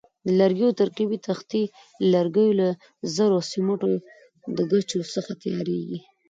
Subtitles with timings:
[0.25, 1.71] د لرګیو ترکیبي تختې د
[2.13, 2.67] لرګیو له
[3.15, 3.89] ذرو او سیمټو
[4.55, 5.99] یا ګچو څخه تیاریږي.